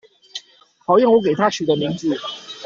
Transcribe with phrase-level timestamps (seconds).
[0.83, 2.17] 討厭我給她取的名字